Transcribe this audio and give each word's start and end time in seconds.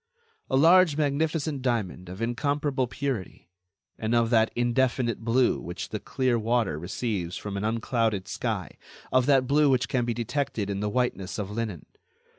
A 0.49 0.57
large 0.57 0.97
magnificent 0.97 1.61
diamond 1.61 2.09
of 2.09 2.23
incomparable 2.23 2.87
purity, 2.87 3.51
and 3.99 4.15
of 4.15 4.31
that 4.31 4.49
indefinite 4.55 5.19
blue 5.19 5.59
which 5.61 5.89
the 5.89 5.99
clear 5.99 6.39
water 6.39 6.79
receives 6.79 7.37
from 7.37 7.55
an 7.55 7.63
unclouded 7.63 8.27
sky, 8.27 8.77
of 9.11 9.27
that 9.27 9.45
blue 9.45 9.69
which 9.69 9.87
can 9.87 10.03
be 10.03 10.15
detected 10.15 10.71
in 10.71 10.79
the 10.79 10.89
whiteness 10.89 11.37
of 11.37 11.51
linen. 11.51 11.85